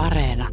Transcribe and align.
Areena. 0.00 0.48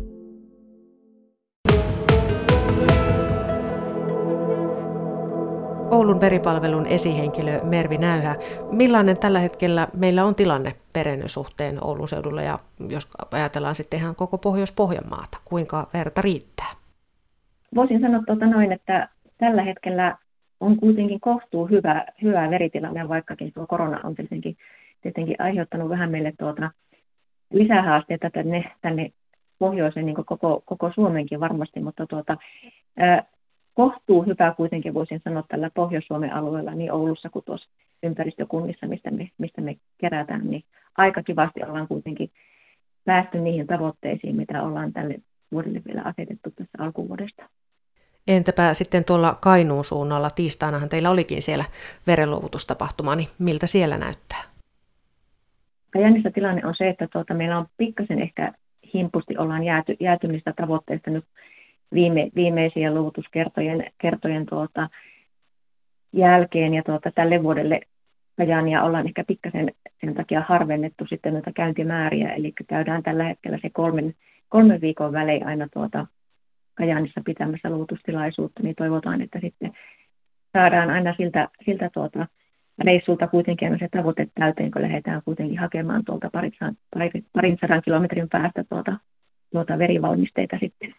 Oulun 5.91 6.21
veripalvelun 6.21 6.85
esihenkilö 6.85 7.59
Mervi 7.63 7.97
Näyhä. 7.97 8.35
Millainen 8.71 9.17
tällä 9.17 9.39
hetkellä 9.39 9.87
meillä 9.97 10.23
on 10.23 10.35
tilanne 10.35 10.73
perennön 10.93 11.29
suhteen 11.29 11.83
Oulun 11.83 12.07
seudulla 12.07 12.41
ja 12.41 12.59
jos 12.89 13.11
ajatellaan 13.31 13.75
sitten 13.75 13.99
ihan 13.99 14.15
koko 14.15 14.37
Pohjois-Pohjanmaata, 14.37 15.37
kuinka 15.45 15.87
verta 15.93 16.21
riittää? 16.21 16.71
Voisin 17.75 18.01
sanoa 18.01 18.23
tuota 18.27 18.45
noin, 18.45 18.71
että 18.71 19.09
tällä 19.37 19.63
hetkellä 19.63 20.17
on 20.59 20.77
kuitenkin 20.77 21.19
kohtuu 21.19 21.65
hyvä, 21.65 22.05
hyvä 22.21 22.49
veritilanne, 22.49 23.07
vaikkakin 23.07 23.53
tuo 23.53 23.67
korona 23.67 23.99
on 24.03 24.15
tietenkin, 24.15 24.57
tietenkin 25.01 25.35
aiheuttanut 25.39 25.89
vähän 25.89 26.11
meille 26.11 26.33
tuota 26.39 26.71
lisähaasteita 27.53 28.29
tänne, 28.29 28.71
tänne 28.81 29.11
pohjoiseen 29.59 30.05
niin 30.05 30.25
koko, 30.25 30.63
koko 30.65 30.91
Suomenkin 30.95 31.39
varmasti, 31.39 31.79
mutta 31.79 32.07
tuota, 32.07 32.37
kohtuu 33.73 34.23
hyvä 34.23 34.53
kuitenkin 34.57 34.93
voisin 34.93 35.21
sanoa 35.23 35.43
tällä 35.47 35.71
Pohjois-Suomen 35.73 36.33
alueella, 36.33 36.75
niin 36.75 36.91
Oulussa 36.91 37.29
kuin 37.29 37.45
tuossa 37.45 37.69
ympäristökunnissa, 38.03 38.87
mistä 38.87 39.11
me, 39.11 39.29
mistä 39.37 39.61
me 39.61 39.75
kerätään, 39.97 40.49
niin 40.49 40.63
aika 40.97 41.23
kivasti 41.23 41.63
ollaan 41.63 41.87
kuitenkin 41.87 42.31
päästy 43.05 43.39
niihin 43.39 43.67
tavoitteisiin, 43.67 44.35
mitä 44.35 44.63
ollaan 44.63 44.93
tälle 44.93 45.15
vuodelle 45.51 45.81
vielä 45.87 46.01
asetettu 46.01 46.51
tässä 46.51 46.77
alkuvuodesta. 46.83 47.49
Entäpä 48.27 48.73
sitten 48.73 49.05
tuolla 49.05 49.37
Kainuun 49.41 49.85
suunnalla, 49.85 50.29
tiistainahan 50.29 50.89
teillä 50.89 51.09
olikin 51.09 51.41
siellä 51.41 51.65
verenluovutustapahtuma, 52.07 53.15
niin 53.15 53.27
miltä 53.39 53.67
siellä 53.67 53.97
näyttää? 53.97 54.41
Kajanissa 55.89 56.31
tilanne 56.31 56.65
on 56.65 56.75
se, 56.77 56.89
että 56.89 57.07
tuota, 57.13 57.33
meillä 57.33 57.57
on 57.57 57.65
pikkasen 57.77 58.21
ehkä 58.21 58.53
himpusti 58.93 59.37
ollaan 59.37 59.63
jääty, 59.63 59.95
jääty 59.99 60.27
niistä 60.27 60.53
tavoitteista 60.55 61.11
nyt 61.11 61.25
viime, 61.93 62.29
viimeisiä 62.35 62.93
luovutuskertojen 62.93 63.91
kertojen 63.97 64.45
tuota, 64.45 64.89
jälkeen 66.13 66.73
ja 66.73 66.83
tuota, 66.83 67.11
tälle 67.11 67.43
vuodelle 67.43 67.81
Kajania 68.37 68.83
ollaan 68.83 69.07
ehkä 69.07 69.23
pikkasen 69.23 69.71
sen 70.01 70.15
takia 70.15 70.45
harvennettu 70.47 71.05
sitten 71.09 71.33
noita 71.33 71.51
käyntimääriä, 71.51 72.33
eli 72.33 72.53
käydään 72.67 73.03
tällä 73.03 73.23
hetkellä 73.23 73.59
se 73.61 73.69
kolmen, 73.69 74.15
kolmen 74.49 74.81
viikon 74.81 75.13
välein 75.13 75.47
aina 75.47 75.67
tuota 75.73 76.07
Kajaanissa 76.75 77.21
pitämässä 77.25 77.69
luovutustilaisuutta, 77.69 78.63
niin 78.63 78.75
toivotaan, 78.75 79.21
että 79.21 79.39
sitten 79.39 79.71
saadaan 80.53 80.89
aina 80.89 81.15
siltä, 81.17 81.49
siltä 81.65 81.89
tuota, 81.93 82.27
reissulta 82.85 83.27
kuitenkin 83.27 83.67
aina 83.67 83.77
se 83.77 83.87
tavoite 83.97 84.27
täyteen, 84.39 84.71
kun 84.71 84.81
lähdetään 84.81 85.21
kuitenkin 85.25 85.59
hakemaan 85.59 86.05
tuolta 86.05 86.29
parin, 86.29 86.53
parin 87.33 87.57
sadan 87.61 87.81
kilometrin 87.81 88.29
päästä 88.29 88.63
tuota, 88.69 88.97
tuota 89.51 89.79
verivalmisteita 89.79 90.57
sitten. 90.59 90.93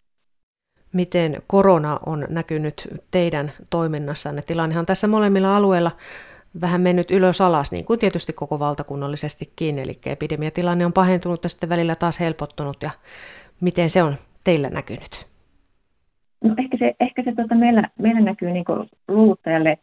Miten 0.92 1.36
korona 1.46 1.98
on 2.06 2.26
näkynyt 2.30 2.88
teidän 3.10 3.52
toiminnassanne? 3.70 4.42
Tilannehan 4.42 4.82
on 4.82 4.86
tässä 4.86 5.06
molemmilla 5.06 5.56
alueilla 5.56 5.90
vähän 6.60 6.80
mennyt 6.80 7.10
ylös 7.10 7.40
alas, 7.40 7.72
niin 7.72 7.84
kuin 7.84 8.00
tietysti 8.00 8.32
koko 8.32 8.58
valtakunnallisestikin, 8.58 9.78
eli 9.78 9.92
epidemiatilanne 10.06 10.86
on 10.86 10.92
pahentunut 10.92 11.42
ja 11.42 11.48
sitten 11.48 11.68
välillä 11.68 11.94
taas 11.94 12.20
helpottunut, 12.20 12.82
ja 12.82 12.90
miten 13.60 13.90
se 13.90 14.02
on 14.02 14.14
teillä 14.44 14.68
näkynyt? 14.68 15.28
No 16.44 16.54
ehkä 16.58 16.76
se, 16.78 16.94
ehkä 17.00 17.22
se 17.22 17.34
tuota, 17.34 17.54
meillä, 17.54 17.88
meillä 17.98 18.20
näkyy 18.20 18.50
niin 18.50 18.64
luuvuttajalle 19.08 19.78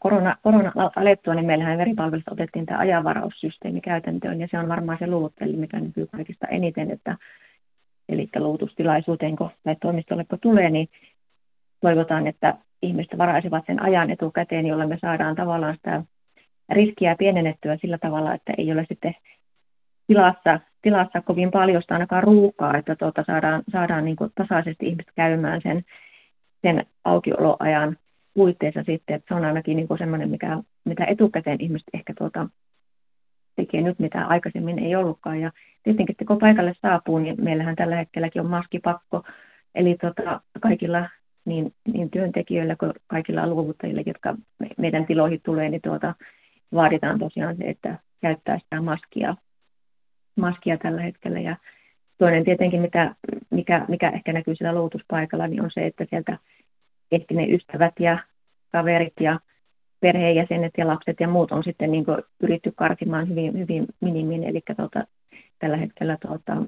korona, 0.00 0.36
korona 0.42 0.72
alettua, 0.96 1.34
niin 1.34 1.46
meillähän 1.46 1.78
veripalvelusta 1.78 2.32
otettiin 2.32 2.66
tämä 2.66 2.78
ajanvaraussysteemi 2.78 3.80
käytäntöön, 3.80 4.40
ja 4.40 4.48
se 4.50 4.58
on 4.58 4.68
varmaan 4.68 4.98
se 4.98 5.06
luuvuttajalle, 5.06 5.56
mikä 5.56 5.80
näkyy 5.80 6.06
kaikista 6.06 6.46
eniten, 6.46 6.90
että 6.90 7.16
eli 8.08 8.28
luuvutustilaisuuteen 8.38 9.36
tai 9.36 9.76
toimistolle 9.80 10.24
kun 10.24 10.38
tulee, 10.40 10.70
niin 10.70 10.88
toivotaan, 11.80 12.26
että 12.26 12.54
ihmiset 12.82 13.18
varaisivat 13.18 13.66
sen 13.66 13.82
ajan 13.82 14.10
etukäteen, 14.10 14.66
jolla 14.66 14.86
me 14.86 14.98
saadaan 15.00 15.36
tavallaan 15.36 15.76
sitä 15.76 16.02
riskiä 16.68 17.16
pienennettyä 17.18 17.76
sillä 17.76 17.98
tavalla, 17.98 18.34
että 18.34 18.52
ei 18.58 18.72
ole 18.72 18.86
sitten 18.88 19.14
tilassa, 20.06 20.60
tilassa 20.82 21.20
kovin 21.20 21.50
paljon 21.50 21.82
sitä 21.82 21.94
ainakaan 21.94 22.22
ruuhkaa, 22.22 22.76
että 22.76 22.96
tuota 22.96 23.24
saadaan, 23.26 23.62
saadaan 23.72 24.04
niin 24.04 24.16
tasaisesti 24.34 24.86
ihmiset 24.86 25.12
käymään 25.16 25.60
sen, 25.62 25.84
sen 26.62 26.86
aukioloajan 27.04 27.96
puitteissa 28.40 28.82
sitten, 28.82 29.16
että 29.16 29.28
se 29.28 29.34
on 29.34 29.44
ainakin 29.44 29.76
niin 29.76 29.88
kuin 29.88 29.98
semmoinen, 29.98 30.30
mikä, 30.30 30.58
mitä 30.84 31.04
etukäteen 31.04 31.60
ihmiset 31.60 31.88
ehkä 31.94 32.14
tuota, 32.18 32.48
tekee 33.56 33.80
nyt, 33.80 33.98
mitä 33.98 34.26
aikaisemmin 34.26 34.78
ei 34.78 34.96
ollutkaan. 34.96 35.40
Ja 35.40 35.52
tietenkin, 35.82 36.12
että 36.12 36.24
kun 36.24 36.38
paikalle 36.38 36.74
saapuu, 36.82 37.18
niin 37.18 37.44
meillähän 37.44 37.76
tällä 37.76 37.96
hetkelläkin 37.96 38.42
on 38.42 38.50
maskipakko, 38.50 39.22
eli 39.74 39.96
tota, 40.00 40.40
kaikilla 40.60 41.08
niin, 41.44 41.74
niin 41.92 42.10
työntekijöillä 42.10 42.76
kuin 42.76 42.92
kaikilla 43.06 43.46
luovuttajilla, 43.46 44.02
jotka 44.06 44.34
meidän 44.78 45.06
tiloihin 45.06 45.40
tulee, 45.44 45.68
niin 45.68 45.82
tuota, 45.82 46.14
vaaditaan 46.74 47.18
tosiaan 47.18 47.56
se, 47.56 47.64
että 47.64 47.98
käyttää 48.20 48.58
sitä 48.58 48.80
maskia 48.80 49.36
maskia 50.36 50.78
tällä 50.78 51.02
hetkellä. 51.02 51.40
Ja 51.40 51.56
toinen 52.18 52.44
tietenkin, 52.44 52.80
mitä, 52.80 53.14
mikä, 53.50 53.84
mikä 53.88 54.10
ehkä 54.10 54.32
näkyy 54.32 54.54
siellä 54.56 54.74
luovutuspaikalla, 54.74 55.46
niin 55.46 55.62
on 55.62 55.70
se, 55.74 55.86
että 55.86 56.06
sieltä 56.10 56.38
ehti 57.12 57.34
ne 57.34 57.46
ystävät 57.46 57.94
ja 57.98 58.18
kaverit 58.72 59.14
ja 59.20 59.40
perheenjäsenet 60.00 60.72
ja 60.78 60.86
lapset 60.86 61.20
ja 61.20 61.28
muut 61.28 61.52
on 61.52 61.64
sitten 61.64 61.90
niin 61.90 62.04
yritty 62.40 62.72
karsimaan 62.76 63.28
hyvin, 63.28 63.58
hyvin 63.58 63.86
minimin, 64.00 64.44
eli 64.44 64.62
tuota, 64.76 65.04
tällä 65.58 65.76
hetkellä 65.76 66.18
tuota, 66.26 66.62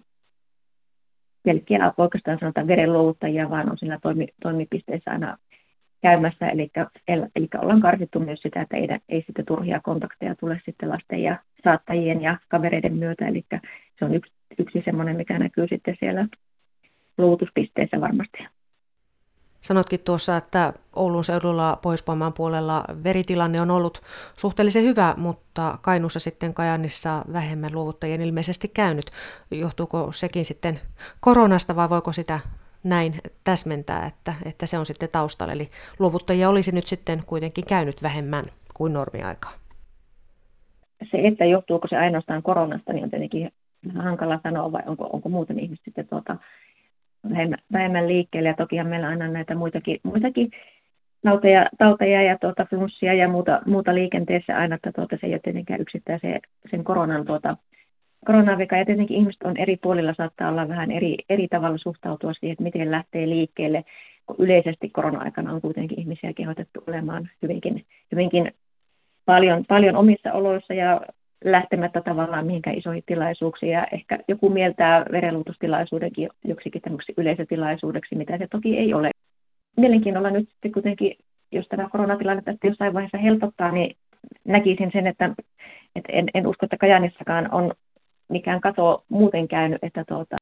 pelkkiä 1.43 1.93
oikeastaan 1.97 2.39
sanotaan 2.41 2.67
verenluovuttajia, 2.67 3.51
vaan 3.51 3.71
on 3.71 3.79
siinä 3.79 3.99
toimi, 4.03 4.27
toimipisteessä 4.43 5.11
aina 5.11 5.37
käymässä, 6.03 6.49
eli, 6.49 6.71
eli 7.37 7.49
ollaan 7.63 7.81
karsittu 7.81 8.21
myös 8.21 8.41
sitä, 8.43 8.61
että 8.61 8.77
ei, 8.77 8.89
ei 9.09 9.23
sitten 9.27 9.47
turhia 9.47 9.81
kontakteja 9.81 10.34
tule 10.34 10.61
sitten 10.65 10.89
lasten 10.89 11.23
ja 11.23 11.39
saattajien 11.65 12.23
ja 12.23 12.39
kavereiden 12.49 12.97
myötä, 12.97 13.29
eli 13.29 13.45
se 13.99 14.05
on 14.05 14.15
yksi, 14.15 14.33
yksi 14.59 14.83
semmoinen, 14.84 15.17
mikä 15.17 15.39
näkyy 15.39 15.67
sitten 15.69 15.97
siellä 16.01 16.27
luovutuspisteessä 17.19 18.01
varmasti. 18.01 18.39
Sanotkin 19.62 20.00
tuossa, 20.00 20.37
että 20.37 20.73
Oulun 20.97 21.25
seudulla 21.25 21.78
pohjois 21.83 22.05
puolella 22.37 22.84
veritilanne 23.05 23.61
on 23.61 23.71
ollut 23.71 24.00
suhteellisen 24.37 24.84
hyvä, 24.84 25.15
mutta 25.17 25.78
Kainuussa 25.83 26.21
sitten 26.21 26.55
Kajanissa 26.55 27.25
vähemmän 27.33 27.75
luovuttajien 27.75 28.21
ilmeisesti 28.21 28.69
käynyt. 28.69 29.06
Johtuuko 29.51 30.12
sekin 30.12 30.45
sitten 30.45 30.78
koronasta 31.21 31.77
vai 31.77 31.91
voiko 31.91 32.12
sitä 32.12 32.41
näin 32.84 33.15
täsmentää, 33.45 34.06
että, 34.06 34.34
että 34.45 34.67
se 34.67 34.78
on 34.78 34.87
sitten 34.87 35.09
taustalla. 35.12 35.53
Eli 35.53 35.69
luovuttajia 35.99 36.49
olisi 36.49 36.72
nyt 36.72 36.87
sitten 36.87 37.22
kuitenkin 37.27 37.65
käynyt 37.69 38.03
vähemmän 38.03 38.45
kuin 38.75 38.93
normiaikaa. 38.93 39.53
Se, 41.11 41.19
että 41.28 41.45
johtuuko 41.45 41.89
se 41.89 41.97
ainoastaan 41.97 42.43
koronasta, 42.43 42.93
niin 42.93 43.05
on 43.05 43.11
tietenkin 43.11 43.53
hankala 43.95 44.41
sanoa, 44.43 44.72
vai 44.72 44.83
onko, 44.87 45.09
onko 45.12 45.28
muuten 45.28 45.59
ihmiset 45.59 45.84
sitten 45.84 46.09
tuota, 46.09 46.37
vähemmän, 47.42 47.58
vähemmän 47.72 48.08
liikkeelle. 48.08 48.48
Ja 48.48 48.54
tokihan 48.54 48.86
meillä 48.86 49.08
aina 49.08 49.28
näitä 49.28 49.54
muitakin, 49.54 50.00
muitakin 50.03 50.50
tauteja, 51.22 51.66
tauteja 51.78 52.22
ja 52.22 52.38
tuota, 52.38 52.66
flunssia 52.70 53.14
ja 53.14 53.28
muuta, 53.28 53.60
muuta 53.66 53.94
liikenteessä 53.94 54.56
aina, 54.56 54.75
että 54.75 54.92
tuota, 54.92 55.16
se 55.20 55.26
ei 55.26 55.32
ole 55.32 55.41
tietenkään 55.44 55.80
yksittäisen 55.80 56.41
sen 56.70 56.84
koronan 56.84 57.25
tuota, 57.25 57.56
koronavika 58.26 58.76
ja 58.76 58.84
tietenkin 58.84 59.16
ihmiset 59.16 59.42
on 59.42 59.56
eri 59.56 59.76
puolilla 59.76 60.14
saattaa 60.14 60.48
olla 60.48 60.69
vähän 60.69 60.91
eri, 60.91 61.16
eri 61.28 61.48
tavalla 61.48 61.78
suhtautua 61.78 62.32
siihen, 62.32 62.53
että 62.53 62.62
miten 62.62 62.91
lähtee 62.91 63.28
liikkeelle, 63.28 63.84
yleisesti 64.38 64.88
korona-aikana 64.88 65.53
on 65.53 65.60
kuitenkin 65.60 66.00
ihmisiä 66.00 66.32
kehotettu 66.32 66.84
olemaan 66.86 67.30
hyvinkin, 67.42 67.84
hyvinkin 68.12 68.53
paljon, 69.24 69.64
paljon 69.69 69.97
omissa 69.97 70.32
oloissa 70.32 70.74
ja 70.74 71.00
lähtemättä 71.44 72.00
tavallaan 72.00 72.47
mihinkään 72.47 72.78
isoihin 72.78 73.03
tilaisuuksiin. 73.06 73.72
Ja 73.72 73.86
ehkä 73.92 74.19
joku 74.28 74.50
mieltää 74.50 75.04
verenluutustilaisuudenkin 75.12 76.28
joksikin 76.44 76.83
tämmöiseksi 76.83 77.15
yleisötilaisuudeksi, 77.16 78.15
mitä 78.15 78.39
se 78.39 78.47
toki 78.50 78.78
ei 78.78 78.94
ole. 78.94 79.10
Mielenkiinnolla 79.77 80.30
nyt 80.30 80.48
sitten 80.48 80.72
kuitenkin, 80.72 81.16
jos 81.53 81.66
tämä 81.68 81.89
koronatilanne 81.89 82.42
tästä 82.42 82.66
jossain 82.66 82.94
vaiheessa 82.94 83.18
helpottaa, 83.18 83.72
niin 83.72 83.97
näkisin 84.44 84.91
sen, 84.92 85.06
että, 85.06 85.34
että 85.97 86.12
en, 86.12 86.28
en 86.34 86.47
usko, 86.47 86.66
että 86.66 86.77
Kajanissakaan 86.77 87.54
on 87.54 87.72
mikään 88.28 88.60
kato 88.60 89.04
muuten 89.09 89.48
käynyt, 89.48 89.78
että 89.84 90.04
tuota, 90.09 90.36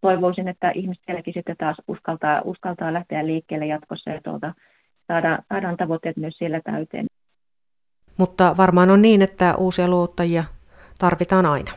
toivoisin, 0.00 0.48
että 0.48 0.70
ihmiset 0.70 1.02
sielläkin 1.06 1.34
sitten 1.34 1.56
taas 1.56 1.76
uskaltaa, 1.88 2.42
uskaltaa 2.44 2.92
lähteä 2.92 3.26
liikkeelle 3.26 3.66
jatkossa 3.66 4.10
ja 4.10 4.20
tuota, 4.24 4.54
saadaan, 5.06 5.38
saadaan 5.48 5.76
tavoitteet 5.76 6.16
myös 6.16 6.38
siellä 6.38 6.60
täyteen. 6.64 7.06
Mutta 8.18 8.54
varmaan 8.56 8.90
on 8.90 9.02
niin, 9.02 9.22
että 9.22 9.54
uusia 9.56 9.88
luottajia 9.88 10.44
tarvitaan 10.98 11.46
aina. 11.46 11.70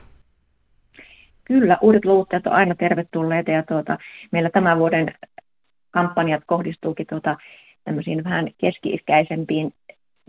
Kyllä, 1.45 1.77
uudet 1.81 2.05
luottajat 2.05 2.47
on 2.47 2.53
aina 2.53 2.75
tervetulleita 2.75 3.51
ja 3.51 3.63
tuota, 3.63 3.97
meillä 4.31 4.49
tämän 4.49 4.79
vuoden 4.79 5.13
kampanjat 5.91 6.43
kohdistuukin 6.45 7.07
tuota, 7.09 7.37
tämmöisiin 7.83 8.23
vähän 8.23 8.47
keski-ikäisempiin 8.57 9.73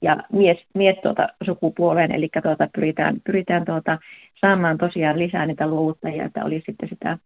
ja 0.02 0.16
mies, 0.32 0.58
mies 0.74 0.96
tuota, 1.02 1.28
sukupuoleen, 1.44 2.12
eli 2.12 2.28
tuota, 2.42 2.68
pyritään, 2.74 3.20
pyritään 3.24 3.64
tuota, 3.64 3.98
saamaan 4.40 4.78
tosiaan 4.78 5.18
lisää 5.18 5.46
niitä 5.46 5.66
luovuttajia, 5.66 6.24
että 6.24 6.44
oli 6.44 6.62
sitten 6.66 6.88
sitä 6.88 7.18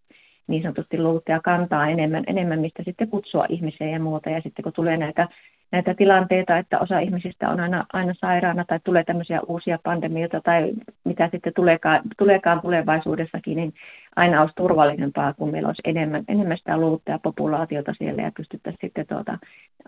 niin 0.46 0.62
sanotusti 0.62 0.98
luovuttaja 0.98 1.40
kantaa 1.40 1.88
enemmän, 1.88 2.24
enemmän, 2.26 2.60
mistä 2.60 2.82
sitten 2.82 3.08
kutsua 3.08 3.46
ihmisiä 3.48 3.88
ja 3.88 4.00
muuta. 4.00 4.30
Ja 4.30 4.40
sitten 4.40 4.62
kun 4.62 4.72
tulee 4.72 4.96
näitä, 4.96 5.28
näitä 5.72 5.94
tilanteita, 5.94 6.58
että 6.58 6.78
osa 6.78 6.98
ihmisistä 6.98 7.48
on 7.48 7.60
aina, 7.60 7.84
aina 7.92 8.14
sairaana 8.14 8.64
tai 8.64 8.80
tulee 8.84 9.04
tämmöisiä 9.04 9.40
uusia 9.48 9.78
pandemioita 9.82 10.40
tai 10.40 10.72
mitä 11.04 11.28
sitten 11.32 11.54
tuleekaan, 11.54 12.02
tuleekaan 12.18 12.60
tulevaisuudessakin, 12.60 13.56
niin 13.56 13.74
aina 14.16 14.40
olisi 14.40 14.54
turvallisempaa, 14.56 15.34
kun 15.34 15.50
meillä 15.50 15.68
olisi 15.68 15.82
enemmän, 15.84 16.24
enemmän 16.28 16.58
sitä 16.58 16.76
luovuttajapopulaatiota 16.76 17.94
siellä 17.98 18.22
ja 18.22 18.32
pystyttäisiin 18.36 18.80
sitten 18.80 19.06
tuota, 19.06 19.38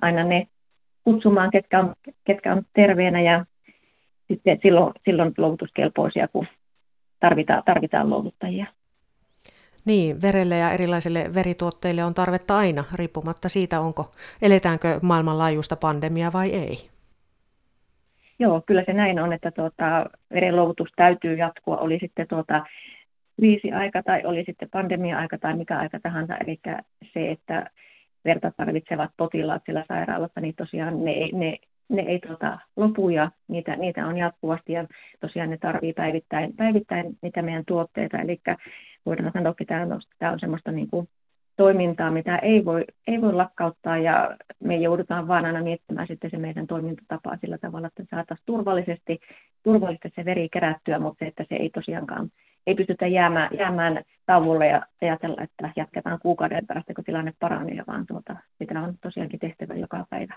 aina 0.00 0.24
ne 0.24 0.46
kutsumaan, 1.04 1.50
ketkä 1.50 1.80
on, 1.80 1.94
ketkä 2.24 2.52
on 2.52 2.62
terveenä 2.74 3.20
ja 3.20 3.44
sitten 4.28 4.58
silloin, 4.62 4.92
silloin 5.04 5.34
luovutuskelpoisia, 5.38 6.28
kun 6.28 6.46
tarvitaan, 7.20 7.62
tarvitaan 7.66 8.10
luovuttajia. 8.10 8.66
Niin, 9.84 10.22
verelle 10.22 10.56
ja 10.56 10.70
erilaisille 10.70 11.30
verituotteille 11.34 12.04
on 12.04 12.14
tarvetta 12.14 12.56
aina, 12.56 12.84
riippumatta 12.94 13.48
siitä, 13.48 13.80
onko 13.80 14.12
eletäänkö 14.42 14.98
maailmanlaajuista 15.02 15.76
pandemiaa 15.76 16.32
vai 16.32 16.50
ei. 16.50 16.76
Joo, 18.38 18.62
kyllä 18.66 18.82
se 18.86 18.92
näin 18.92 19.18
on, 19.18 19.32
että 19.32 19.50
tuota, 19.50 20.06
verenluovutus 20.34 20.88
täytyy 20.96 21.36
jatkua, 21.36 21.76
oli 21.76 21.98
sitten 22.00 22.28
tuota, 22.28 22.64
aika 23.74 24.02
tai 24.02 24.22
oli 24.24 24.44
sitten 24.46 24.70
pandemia-aika 24.70 25.38
tai 25.38 25.56
mikä 25.56 25.78
aika 25.78 26.00
tahansa. 26.02 26.36
Eli 26.36 26.60
se, 27.14 27.30
että 27.30 27.70
verta 28.24 28.52
tarvitsevat 28.56 29.10
potilaat 29.16 29.62
siellä 29.64 29.84
sairaalassa, 29.88 30.40
niin 30.40 30.54
tosiaan 30.54 31.04
ne, 31.04 31.14
ne 31.32 31.58
ne 31.92 32.02
ei 32.02 32.18
tota, 32.18 32.58
lopu 32.76 33.08
ja 33.08 33.30
niitä, 33.48 33.76
niitä 33.76 34.06
on 34.06 34.16
jatkuvasti 34.16 34.72
ja 34.72 34.86
tosiaan 35.20 35.50
ne 35.50 35.58
tarvii 35.58 35.92
päivittäin, 35.92 36.56
päivittäin 36.56 37.18
niitä 37.22 37.42
meidän 37.42 37.64
tuotteita. 37.64 38.18
Eli 38.18 38.40
voidaan 39.06 39.32
sanoa, 39.32 39.54
että 39.60 39.64
tämä 39.64 39.94
on, 39.94 40.00
tämä 40.18 40.32
on 40.32 40.40
semmoista 40.40 40.72
niin 40.72 40.90
kuin 40.90 41.08
toimintaa, 41.56 42.10
mitä 42.10 42.38
ei 42.38 42.64
voi, 42.64 42.84
ei 43.06 43.20
voi 43.20 43.32
lakkauttaa 43.32 43.98
ja 43.98 44.36
me 44.60 44.76
joudutaan 44.76 45.28
vaan 45.28 45.44
aina 45.44 45.62
miettimään 45.62 46.06
sitten 46.06 46.30
se 46.30 46.36
meidän 46.36 46.66
toimintatapa 46.66 47.36
sillä 47.36 47.58
tavalla, 47.58 47.86
että 47.86 48.02
saataisiin 48.10 48.46
turvallisesti, 48.46 49.20
turvallisesti 49.62 50.12
se 50.14 50.24
veri 50.24 50.48
kerättyä, 50.48 50.98
mutta 50.98 51.18
se, 51.18 51.26
että 51.28 51.44
se 51.48 51.54
ei 51.54 51.70
tosiaankaan, 51.70 52.30
ei 52.66 52.74
pystytä 52.74 53.06
jäämään, 53.06 53.50
jäämään 53.58 54.02
tauolle 54.26 54.66
ja 54.66 54.82
ajatella, 55.02 55.42
että 55.42 55.70
jatketaan 55.76 56.18
kuukauden 56.22 56.66
päästä, 56.66 56.94
kun 56.94 57.04
tilanne 57.04 57.32
paranee, 57.40 57.84
vaan 57.86 58.06
tuota, 58.06 58.36
sitä 58.58 58.80
on 58.80 58.94
tosiaankin 59.02 59.40
tehtävä 59.40 59.74
joka 59.74 60.06
päivä. 60.10 60.34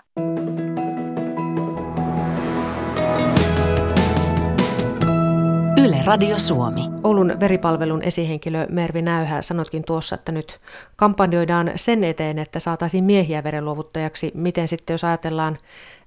Yle 5.84 5.96
Radio 6.06 6.38
Suomi. 6.38 6.80
Oulun 7.04 7.32
veripalvelun 7.40 8.02
esihenkilö 8.02 8.66
Mervi 8.72 9.02
Näyhä 9.02 9.42
sanotkin 9.42 9.84
tuossa, 9.86 10.14
että 10.14 10.32
nyt 10.32 10.60
kampanjoidaan 10.96 11.70
sen 11.74 12.04
eteen, 12.04 12.38
että 12.38 12.60
saataisiin 12.60 13.04
miehiä 13.04 13.44
verenluovuttajaksi. 13.44 14.32
Miten 14.34 14.68
sitten, 14.68 14.94
jos 14.94 15.04
ajatellaan 15.04 15.56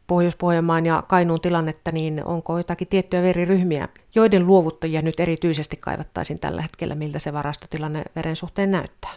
Pohjois-Pohjanmaan 0.07 0.85
ja 0.85 1.03
Kainuun 1.07 1.41
tilannetta, 1.41 1.91
niin 1.91 2.25
onko 2.25 2.57
jotakin 2.57 2.87
tiettyjä 2.87 3.23
veriryhmiä, 3.23 3.87
joiden 4.15 4.47
luovuttajia 4.47 5.01
nyt 5.01 5.19
erityisesti 5.19 5.77
kaivattaisiin 5.77 6.39
tällä 6.39 6.61
hetkellä, 6.61 6.95
miltä 6.95 7.19
se 7.19 7.33
varastotilanne 7.33 8.03
veren 8.15 8.35
suhteen 8.35 8.71
näyttää? 8.71 9.11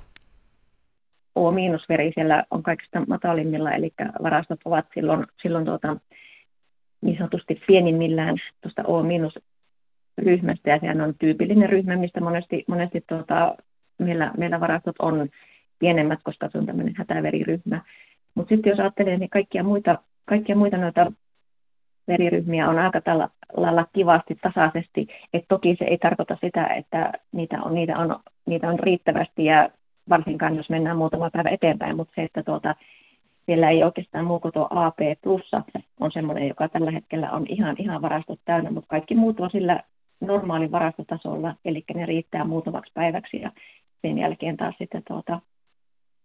O-veri 1.37 2.13
siellä 2.15 2.45
on 2.51 2.63
kaikista 2.63 3.05
matalimmilla, 3.09 3.73
eli 3.73 3.93
varastot 4.23 4.61
ovat 4.65 4.87
silloin, 4.95 5.27
silloin 5.43 5.65
tuota, 5.65 5.97
niin 7.01 7.19
sanotusti 7.19 7.63
pienimmillään 7.67 8.37
tuosta 8.61 8.83
O- 8.87 9.03
ryhmästä 10.19 10.70
ja 10.70 10.79
sehän 10.79 11.00
on 11.00 11.14
tyypillinen 11.19 11.69
ryhmä, 11.69 11.97
mistä 11.97 12.20
monesti, 12.20 12.64
monesti 12.69 13.05
tuota, 13.09 13.55
meillä, 13.99 14.31
meillä 14.38 14.61
varastot 14.61 14.97
on 14.99 15.29
pienemmät, 15.79 16.19
koska 16.23 16.49
se 16.53 16.59
on 16.59 16.67
tämmöinen 16.67 16.94
hätäveriryhmä. 16.99 17.82
Mutta 18.35 18.55
sitten 18.55 18.70
jos 18.70 18.81
ajattelee, 18.81 19.19
niin 19.19 19.31
kaikkia 19.31 19.62
muita, 19.62 19.99
kaikkia 20.25 20.56
muita 20.56 20.76
noita 20.76 21.12
veriryhmiä 22.09 22.69
on 22.69 22.79
aika 22.79 23.00
tällä 23.00 23.29
lailla 23.56 23.87
kivasti 23.93 24.38
tasaisesti. 24.43 25.06
Et 25.32 25.44
toki 25.49 25.76
se 25.79 25.85
ei 25.85 25.99
tarkoita 25.99 26.38
sitä, 26.41 26.67
että 26.67 27.12
niitä 27.32 27.62
on, 27.62 27.75
niitä 27.75 27.99
on, 27.99 28.17
niitä 28.47 28.69
on 28.69 28.79
riittävästi 28.79 29.44
ja 29.44 29.70
varsinkaan 30.08 30.56
jos 30.56 30.70
mennään 30.70 30.97
muutama 30.97 31.31
päivä 31.31 31.49
eteenpäin, 31.49 31.97
mutta 31.97 32.12
se, 32.15 32.23
että 32.23 32.43
tuota, 32.43 32.75
siellä 33.47 33.70
ei 33.70 33.85
oikeastaan 33.85 34.25
muu 34.25 34.41
kuin 34.41 34.55
tuo 34.55 34.69
AP 34.70 34.99
plussa 35.23 35.62
on 36.00 36.12
semmoinen, 36.12 36.49
joka 36.49 36.69
tällä 36.69 36.91
hetkellä 36.91 37.31
on 37.31 37.47
ihan, 37.49 37.76
ihan 37.79 38.03
varastot 38.03 38.41
täynnä, 38.44 38.70
mutta 38.70 38.88
kaikki 38.88 39.15
muut 39.15 39.41
on 39.41 39.50
sillä 39.50 39.82
normaalin 40.27 40.73
varastotasolla, 40.73 41.55
eli 41.65 41.85
ne 41.95 42.07
riittää 42.07 42.45
muutamaksi 42.45 42.93
päiväksi 42.95 43.41
ja 43.41 43.53
sen 44.03 44.19
jälkeen 44.19 44.57
taas 44.57 44.75
sitten 44.79 45.03
tuota, 45.09 45.41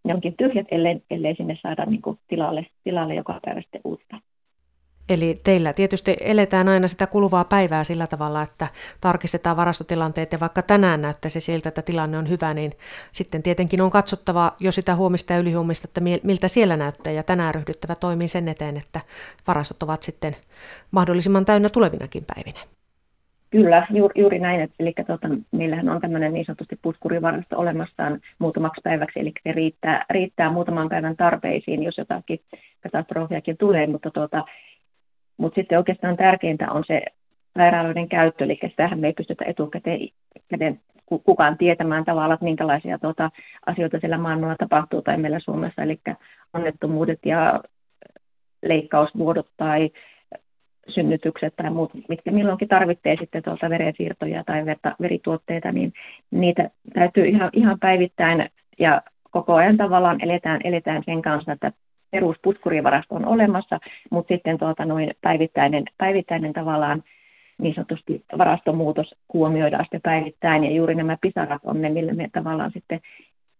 ne 0.03 0.13
onkin 0.13 0.37
tyhjät, 0.37 0.67
ellei, 0.71 1.01
ellei 1.09 1.35
sinne 1.35 1.57
saada 1.61 1.85
niin 1.85 2.01
kuin 2.01 2.19
tilalle, 2.27 2.65
tilalle 2.83 3.15
joka 3.15 3.39
päivä 3.45 3.61
sitten 3.61 3.81
uutta. 3.83 4.21
Eli 5.09 5.39
teillä 5.43 5.73
tietysti 5.73 6.17
eletään 6.21 6.69
aina 6.69 6.87
sitä 6.87 7.07
kuluvaa 7.07 7.43
päivää 7.43 7.83
sillä 7.83 8.07
tavalla, 8.07 8.41
että 8.41 8.67
tarkistetaan 9.01 9.57
varastotilanteet 9.57 10.31
ja 10.31 10.39
vaikka 10.39 10.61
tänään 10.61 11.01
näyttäisi 11.01 11.41
siltä, 11.41 11.69
että 11.69 11.81
tilanne 11.81 12.17
on 12.17 12.29
hyvä, 12.29 12.53
niin 12.53 12.71
sitten 13.11 13.43
tietenkin 13.43 13.81
on 13.81 13.91
katsottava 13.91 14.51
jo 14.59 14.71
sitä 14.71 14.95
huomista 14.95 15.33
ja 15.33 15.39
ylihuomista, 15.39 15.87
että 15.87 16.01
miltä 16.23 16.47
siellä 16.47 16.77
näyttää 16.77 17.13
ja 17.13 17.23
tänään 17.23 17.55
ryhdyttävä 17.55 17.95
toimii 17.95 18.27
sen 18.27 18.47
eteen, 18.47 18.77
että 18.77 19.01
varastot 19.47 19.83
ovat 19.83 20.03
sitten 20.03 20.35
mahdollisimman 20.91 21.45
täynnä 21.45 21.69
tulevinakin 21.69 22.25
päivinä. 22.35 22.76
Kyllä, 23.49 23.87
juuri, 23.89 24.21
juuri 24.21 24.39
näin. 24.39 24.61
Että, 24.61 24.75
eli 24.79 24.93
tuota, 25.07 25.27
meillähän 25.51 25.89
on 25.89 26.01
tämmöinen 26.01 26.33
niin 26.33 26.45
sanotusti 26.45 26.79
puskurivarasto 26.81 27.59
olemassaan 27.59 28.19
muutamaksi 28.39 28.81
päiväksi, 28.83 29.19
eli 29.19 29.31
se 29.43 29.51
riittää, 29.51 30.05
riittää 30.09 30.51
muutaman 30.51 30.89
päivän 30.89 31.17
tarpeisiin, 31.17 31.83
jos 31.83 31.97
jotakin 31.97 32.39
katastrofiakin 32.83 33.57
tulee, 33.57 33.87
mutta, 33.87 34.11
tuota, 34.11 34.45
mutta 35.37 35.55
sitten 35.55 35.77
oikeastaan 35.77 36.17
tärkeintä 36.17 36.71
on 36.71 36.83
se 36.87 37.01
sairaaloiden 37.57 38.09
käyttö, 38.09 38.43
eli 38.43 38.59
sitähän 38.69 38.99
me 38.99 39.07
ei 39.07 39.13
pystytä 39.13 39.45
etukäteen 39.47 40.79
kukaan 41.23 41.57
tietämään 41.57 42.05
tavallaan, 42.05 42.33
että 42.33 42.43
minkälaisia 42.43 42.99
tuota, 42.99 43.31
asioita 43.65 43.99
siellä 43.99 44.17
maailmalla 44.17 44.55
tapahtuu 44.59 45.01
tai 45.01 45.17
meillä 45.17 45.39
Suomessa, 45.39 45.83
eli 45.83 45.99
onnettomuudet 46.53 47.19
ja 47.25 47.63
leikkausvuodot 48.63 49.47
tai 49.57 49.89
synnytykset 50.89 51.53
tai 51.55 51.69
muut, 51.69 51.91
mitkä 52.09 52.31
milloinkin 52.31 52.67
tarvitsee 52.67 53.15
sitten 53.19 53.43
tuolta 53.43 53.69
verensiirtoja 53.69 54.43
tai 54.43 54.65
verta, 54.65 54.95
verituotteita, 55.01 55.71
niin 55.71 55.93
niitä 56.31 56.69
täytyy 56.93 57.25
ihan, 57.25 57.49
ihan 57.53 57.79
päivittäin 57.79 58.49
ja 58.79 59.01
koko 59.31 59.53
ajan 59.53 59.77
tavallaan 59.77 60.23
eletään, 60.23 60.61
eletään 60.63 61.03
sen 61.05 61.21
kanssa, 61.21 61.51
että 61.51 61.71
peruspuskurivarasto 62.11 63.15
on 63.15 63.25
olemassa, 63.25 63.79
mutta 64.11 64.33
sitten 64.33 64.57
tuota 64.57 64.85
noin 64.85 65.11
päivittäinen, 65.21 65.83
päivittäinen 65.97 66.53
tavallaan 66.53 67.03
niin 67.57 67.75
sanotusti 67.75 68.23
varastomuutos 68.37 69.15
huomioidaan 69.33 69.85
sitten 69.85 70.01
päivittäin, 70.01 70.63
ja 70.63 70.71
juuri 70.71 70.95
nämä 70.95 71.17
pisarat 71.21 71.61
on 71.63 71.81
ne, 71.81 71.89
millä 71.89 72.13
me 72.13 72.29
tavallaan 72.33 72.71
sitten 72.71 72.99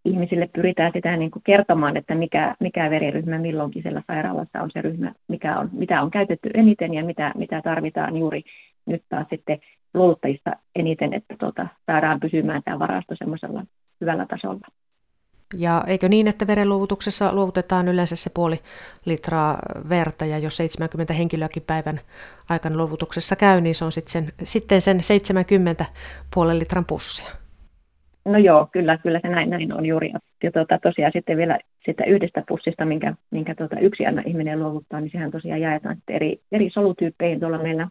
ihmisille 0.08 0.50
pyritään 0.56 0.92
sitä 0.96 1.18
niin 1.18 1.32
kuin 1.32 1.44
kertomaan, 1.46 1.98
että 1.98 2.16
mikä, 2.16 2.56
mikä 2.60 2.90
veriryhmä 2.90 3.38
milloinkin 3.38 3.84
siellä 3.84 4.04
sairaalassa 4.08 4.62
on 4.62 4.72
se 4.74 4.82
ryhmä, 4.82 5.14
mikä 5.28 5.60
on, 5.60 5.70
mitä 5.72 6.02
on 6.02 6.12
käytetty 6.12 6.50
eniten 6.54 6.94
ja 6.94 7.06
mitä, 7.06 7.32
mitä 7.36 7.62
tarvitaan 7.62 8.18
juuri 8.18 8.44
nyt 8.86 9.04
taas 9.10 9.28
sitten 9.30 9.60
luovuttajista 9.94 10.52
eniten, 10.76 11.14
että 11.14 11.36
tuota, 11.40 11.68
saadaan 11.86 12.20
pysymään 12.20 12.62
tämä 12.66 12.80
varasto 12.80 13.16
semmoisella 13.18 13.64
hyvällä 14.02 14.26
tasolla. 14.26 14.68
Ja 15.58 15.84
eikö 15.88 16.08
niin, 16.08 16.28
että 16.28 16.48
verenluovutuksessa 16.48 17.34
luovutetaan 17.34 17.88
yleensä 17.88 18.16
se 18.16 18.30
puoli 18.34 18.60
litraa 19.06 19.60
verta, 19.90 20.26
ja 20.26 20.38
jos 20.38 20.58
70 20.58 21.14
henkilöäkin 21.14 21.64
päivän 21.68 22.00
aikana 22.50 22.78
luovutuksessa 22.78 23.36
käy, 23.36 23.62
niin 23.62 23.76
se 23.76 23.86
on 23.86 23.92
sitten 23.92 24.12
sen, 24.12 24.34
sitten 24.44 24.82
sen 24.82 25.04
70 25.04 25.86
puolen 26.34 26.60
litran 26.60 26.86
pussia. 26.86 27.47
No 28.28 28.38
joo, 28.38 28.68
kyllä, 28.72 28.98
kyllä 28.98 29.20
se 29.20 29.28
näin, 29.28 29.50
näin 29.50 29.74
on 29.74 29.86
juuri. 29.86 30.14
Ja 30.44 30.52
tuota, 30.52 30.80
tosiaan 30.84 31.12
sitten 31.12 31.38
vielä 31.38 31.60
sitä 31.86 32.04
yhdestä 32.04 32.44
pussista, 32.48 32.86
minkä, 32.86 33.14
minkä 33.32 33.56
tuota, 33.56 33.80
yksi 33.80 34.06
aina 34.06 34.24
ihminen 34.26 34.60
luovuttaa, 34.60 35.02
niin 35.02 35.12
sehän 35.12 35.32
tosiaan 35.32 35.62
jaetaan 35.62 35.96
sitten 35.96 36.16
eri, 36.16 36.40
eri 36.52 36.70
solutyyppeihin 36.70 37.40
tuolla 37.40 37.58
meillä, 37.58 37.88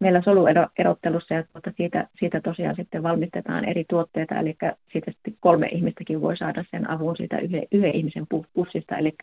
meillä 0.00 0.22
soluerottelussa. 0.22 1.34
Ja 1.34 1.44
tuota, 1.52 1.72
siitä, 1.76 2.08
siitä 2.18 2.40
tosiaan 2.40 2.76
sitten 2.76 3.02
valmistetaan 3.02 3.64
eri 3.64 3.84
tuotteita, 3.88 4.38
eli 4.38 4.56
siitä 4.92 5.10
sitten 5.10 5.34
kolme 5.40 5.66
ihmistäkin 5.66 6.20
voi 6.20 6.36
saada 6.36 6.64
sen 6.70 6.90
avun 6.90 7.16
siitä 7.16 7.38
yhden, 7.38 7.62
yhden 7.72 7.94
ihmisen 7.94 8.26
pussista, 8.54 8.96
eli 8.96 9.14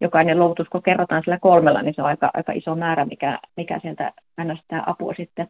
jokainen 0.00 0.38
luovutus, 0.38 0.68
kun 0.68 0.82
kerrotaan 0.82 1.22
sillä 1.24 1.38
kolmella, 1.38 1.82
niin 1.82 1.94
se 1.94 2.02
on 2.02 2.08
aika, 2.08 2.30
aika 2.34 2.52
iso 2.52 2.74
määrä, 2.74 3.04
mikä, 3.04 3.38
mikä 3.56 3.78
sieltä 3.82 4.12
aina 4.36 4.56
sitä 4.56 4.82
apua 4.86 5.14
sitten 5.16 5.48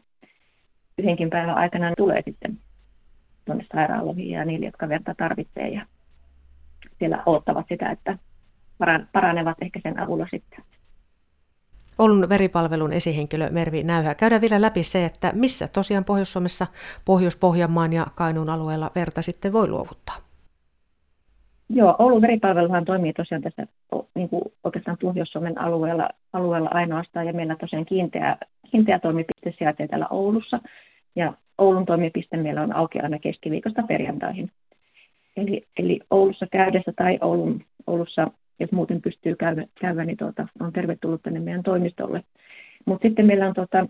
yhdenkin 0.97 1.29
päivän 1.29 1.55
aikana 1.55 1.93
tulee 1.97 2.21
sitten 2.25 2.57
tuonne 3.45 3.65
sairaaloihin 3.73 4.29
ja 4.29 4.45
niille, 4.45 4.65
jotka 4.65 4.89
verta 4.89 5.15
tarvitsee 5.17 5.69
ja 5.69 5.85
siellä 6.99 7.23
odottavat 7.25 7.65
sitä, 7.69 7.91
että 7.91 8.17
paranevat 9.11 9.57
ehkä 9.61 9.79
sen 9.83 9.99
avulla 9.99 10.27
sitten. 10.31 10.63
Oulun 11.97 12.29
veripalvelun 12.29 12.93
esihenkilö 12.93 13.49
Mervi 13.49 13.83
Näyhä. 13.83 14.15
Käydään 14.15 14.41
vielä 14.41 14.61
läpi 14.61 14.83
se, 14.83 15.05
että 15.05 15.31
missä 15.35 15.67
tosiaan 15.67 16.05
Pohjois-Suomessa, 16.05 16.67
Pohjois-Pohjanmaan 17.05 17.93
ja 17.93 18.05
Kainuun 18.15 18.49
alueella 18.49 18.91
verta 18.95 19.21
sitten 19.21 19.53
voi 19.53 19.67
luovuttaa. 19.67 20.15
Joo, 21.69 21.95
Oulun 21.99 22.21
veripalveluhan 22.21 22.85
toimii 22.85 23.13
tosiaan 23.13 23.41
tässä 23.41 23.67
niin 24.15 24.29
kuin 24.29 24.43
oikeastaan 24.63 24.97
Pohjois-Suomen 25.01 25.61
alueella, 25.61 26.09
alueella 26.33 26.69
ainoastaan, 26.73 27.27
ja 27.27 27.33
meillä 27.33 27.55
tosiaan 27.55 27.85
kiinteä, 27.85 28.37
kiinteä 28.71 28.99
toimipiste 28.99 29.53
sijaitsee 29.57 29.87
täällä 29.87 30.07
Oulussa, 30.09 30.59
ja 31.15 31.33
Oulun 31.57 31.85
toimipiste 31.85 32.37
meillä 32.37 32.61
on 32.61 32.75
auki 32.75 32.99
aina 32.99 33.19
keskiviikosta 33.19 33.83
perjantaihin. 33.83 34.51
Eli, 35.37 35.67
eli 35.79 35.99
Oulussa 36.09 36.47
käydessä 36.51 36.93
tai 36.95 37.17
Oulun, 37.21 37.61
Oulussa, 37.87 38.31
jos 38.59 38.71
muuten 38.71 39.01
pystyy 39.01 39.35
käydä, 39.35 39.65
käydä 39.79 40.05
niin 40.05 40.17
tuota, 40.17 40.47
on 40.59 40.73
tervetullut 40.73 41.21
tänne 41.21 41.39
meidän 41.39 41.63
toimistolle. 41.63 42.23
Mutta 42.85 43.07
sitten 43.07 43.25
meillä 43.25 43.47
on 43.47 43.53
tuota, 43.53 43.87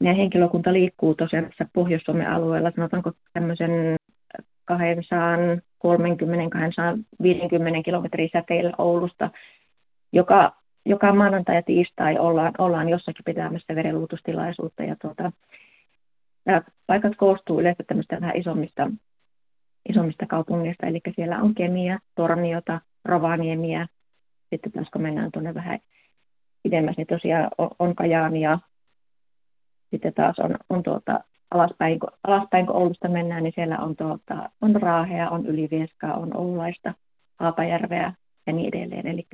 meidän 0.00 0.16
henkilökunta 0.16 0.72
liikkuu 0.72 1.14
tosiaan 1.14 1.44
tässä 1.44 1.66
Pohjois-Suomen 1.72 2.30
alueella, 2.30 2.72
sanotaanko 2.76 3.12
tämmöisen 3.32 3.96
230-250 4.72 4.74
kilometrin 7.84 8.30
säteillä 8.32 8.72
Oulusta. 8.78 9.30
Joka, 10.12 10.52
joka 10.84 11.14
maanantai 11.14 11.56
ja 11.56 11.62
tiistai 11.62 12.18
ollaan, 12.18 12.52
ollaan 12.58 12.88
jossakin 12.88 13.24
pitämässä 13.24 13.74
verenluutustilaisuutta. 13.74 14.82
Ja 14.82 14.96
tuota, 15.02 15.32
nämä 16.48 16.62
paikat 16.86 17.16
koostuu 17.16 17.60
yleensä 17.60 17.84
tämmöistä 17.86 18.20
vähän 18.20 18.36
isommista, 18.36 18.90
isommista 19.88 20.26
kaupungeista, 20.26 20.86
eli 20.86 21.00
siellä 21.14 21.42
on 21.42 21.54
Kemiä, 21.54 21.98
Torniota, 22.14 22.80
Rovaniemiä, 23.04 23.86
sitten 24.50 24.72
taas 24.72 24.88
kun 24.92 25.02
mennään 25.02 25.32
tuonne 25.32 25.54
vähän 25.54 25.78
pidemmäs, 26.62 26.96
niin 26.96 27.06
tosiaan 27.06 27.50
on, 27.78 27.94
Kajaania, 27.94 28.58
sitten 29.90 30.14
taas 30.14 30.38
on, 30.38 30.56
on 30.70 30.82
tuota, 30.82 31.20
alaspäin, 31.50 32.00
kun, 32.00 32.10
alaspäin, 32.24 32.66
kun 32.66 32.76
Oulusta 32.76 33.08
mennään, 33.08 33.42
niin 33.42 33.52
siellä 33.54 33.78
on, 33.78 33.96
tuota, 33.96 34.50
on 34.60 34.82
Raahea, 34.82 35.30
on 35.30 35.46
Ylivieskaa, 35.46 36.14
on 36.14 36.36
Oulaista, 36.36 36.94
Haapajärveä 37.40 38.12
ja 38.46 38.52
niin 38.52 38.76
edelleen. 38.76 39.06
Eli 39.06 39.26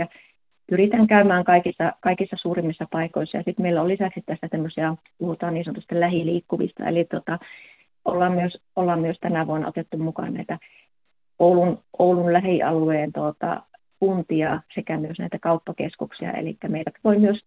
pyritään 0.66 1.06
käymään 1.06 1.44
kaikissa, 1.44 1.92
kaikissa 2.00 2.36
suurimmissa 2.40 2.86
paikoissa. 2.90 3.36
Ja 3.36 3.42
sitten 3.42 3.62
meillä 3.62 3.82
on 3.82 3.88
lisäksi 3.88 4.20
tästä 4.26 4.48
tämmöisiä, 4.48 4.94
puhutaan 5.18 5.54
niin 5.54 5.64
sanotusta 5.64 6.00
lähiliikkuvista, 6.00 6.88
eli 6.88 7.04
tota, 7.04 7.38
ollaan, 8.04 8.32
myös, 8.32 8.58
ollaan 8.76 9.00
myös 9.00 9.16
tänä 9.20 9.46
vuonna 9.46 9.68
otettu 9.68 9.98
mukaan 9.98 10.34
näitä 10.34 10.58
Oulun, 11.38 11.78
Oulun 11.98 12.32
lähialueen 12.32 13.12
tuota, 13.12 13.62
kuntia 14.00 14.60
sekä 14.74 14.96
myös 14.96 15.18
näitä 15.18 15.38
kauppakeskuksia. 15.38 16.32
Eli 16.32 16.56
meidät 16.68 16.94
voi 17.04 17.18
myös 17.18 17.40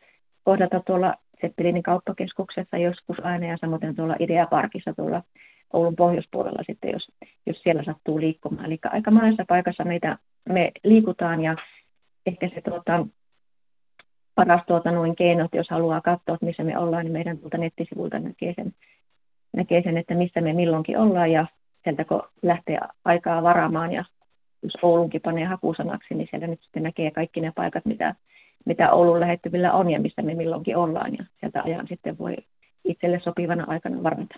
kohdata 0.43 0.79
tuolla 0.79 1.13
Seppelinin 1.41 1.83
kauppakeskuksessa 1.83 2.77
joskus 2.77 3.17
aina 3.23 3.47
ja 3.47 3.57
samoin 3.61 3.95
tuolla 3.95 4.15
Ideaparkissa 4.19 4.93
tuolla 4.93 5.23
Oulun 5.73 5.95
pohjoispuolella 5.95 6.63
sitten, 6.67 6.91
jos, 6.91 7.07
jos 7.45 7.61
siellä 7.61 7.83
sattuu 7.83 8.19
liikkumaan. 8.19 8.65
Eli 8.65 8.79
aika 8.83 9.11
monessa 9.11 9.45
paikassa 9.47 9.83
meitä, 9.83 10.17
me 10.49 10.71
liikutaan 10.83 11.43
ja 11.43 11.55
ehkä 12.27 12.49
se 12.49 12.61
tuota, 12.61 13.05
paras 14.35 14.61
tuota, 14.67 14.91
noin 14.91 15.15
keinot, 15.15 15.53
jos 15.53 15.69
haluaa 15.69 16.01
katsoa, 16.01 16.35
että 16.35 16.45
missä 16.45 16.63
me 16.63 16.77
ollaan, 16.77 17.05
niin 17.05 17.13
meidän 17.13 17.37
tuolta 17.37 17.57
nettisivuilta 17.57 18.19
näkee 18.19 18.53
sen, 18.55 18.73
näkee 19.53 19.81
sen, 19.83 19.97
että 19.97 20.15
missä 20.15 20.41
me 20.41 20.53
milloinkin 20.53 20.99
ollaan 20.99 21.31
ja 21.31 21.45
sieltä 21.83 22.05
kun 22.05 22.23
lähtee 22.41 22.79
aikaa 23.05 23.43
varaamaan 23.43 23.91
ja 23.91 24.05
jos 24.63 24.73
Oulunkin 24.81 25.21
panee 25.21 25.45
hakusanaksi, 25.45 26.13
niin 26.13 26.27
siellä 26.31 26.47
nyt 26.47 26.61
sitten 26.63 26.83
näkee 26.83 27.11
kaikki 27.11 27.41
ne 27.41 27.51
paikat, 27.55 27.85
mitä 27.85 28.15
mitä 28.67 28.91
Oulun 28.91 29.19
lähettyvillä 29.19 29.73
on 29.73 29.89
ja 29.89 29.99
missä 29.99 30.21
me 30.21 30.33
milloinkin 30.33 30.77
ollaan 30.77 31.13
ja 31.13 31.25
sieltä 31.39 31.61
ajan 31.63 31.87
sitten 31.87 32.17
voi 32.17 32.35
itselle 32.83 33.19
sopivana 33.23 33.65
aikana 33.67 34.03
varata. 34.03 34.35